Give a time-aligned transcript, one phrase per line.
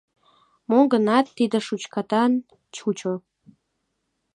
[0.69, 2.31] Мо гынат, тиде шучкатан
[2.75, 3.13] чучо.